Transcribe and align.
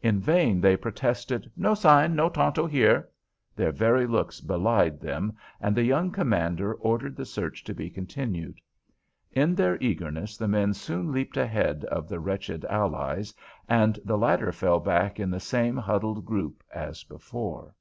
In 0.00 0.20
vain 0.20 0.62
they 0.62 0.74
protested, 0.74 1.52
"No 1.54 1.74
sign, 1.74 2.14
no 2.16 2.30
Tonto 2.30 2.64
here," 2.66 3.10
their 3.54 3.72
very 3.72 4.06
looks 4.06 4.40
belied 4.40 5.00
them, 5.00 5.36
and 5.60 5.76
the 5.76 5.82
young 5.82 6.10
commander 6.10 6.72
ordered 6.72 7.14
the 7.14 7.26
search 7.26 7.62
to 7.64 7.74
be 7.74 7.90
continued. 7.90 8.58
In 9.32 9.54
their 9.54 9.76
eagerness 9.82 10.38
the 10.38 10.48
men 10.48 10.72
soon 10.72 11.12
leaped 11.12 11.36
ahead 11.36 11.84
of 11.90 12.08
the 12.08 12.20
wretched 12.20 12.64
allies, 12.70 13.34
and 13.68 13.98
the 14.02 14.16
latter 14.16 14.50
fell 14.50 14.80
back 14.80 15.20
in 15.20 15.30
the 15.30 15.40
same 15.40 15.76
huddled 15.76 16.24
group 16.24 16.62
as 16.72 17.04
before. 17.04 17.74